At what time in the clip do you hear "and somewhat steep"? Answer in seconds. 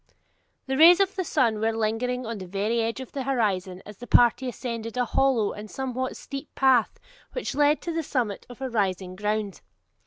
5.53-6.55